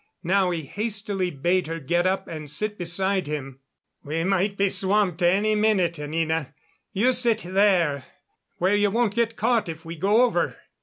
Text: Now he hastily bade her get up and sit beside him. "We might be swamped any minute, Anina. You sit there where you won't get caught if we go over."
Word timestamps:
Now 0.23 0.49
he 0.49 0.63
hastily 0.63 1.29
bade 1.29 1.67
her 1.67 1.79
get 1.79 2.07
up 2.07 2.27
and 2.27 2.49
sit 2.49 2.75
beside 2.75 3.27
him. 3.27 3.59
"We 4.03 4.23
might 4.23 4.57
be 4.57 4.67
swamped 4.67 5.21
any 5.21 5.53
minute, 5.53 5.99
Anina. 5.99 6.55
You 6.91 7.13
sit 7.13 7.43
there 7.45 8.05
where 8.57 8.73
you 8.73 8.89
won't 8.89 9.13
get 9.13 9.35
caught 9.35 9.69
if 9.69 9.85
we 9.85 9.95
go 9.95 10.23
over." 10.23 10.57